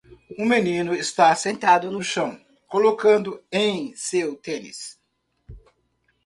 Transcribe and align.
Um 0.39 0.47
menino 0.47 0.95
está 0.95 1.35
sentado 1.35 1.91
no 1.91 2.01
chão 2.01 2.43
colocando 2.67 3.39
em 3.51 3.95
seu 3.95 4.35
tênis. 4.35 4.97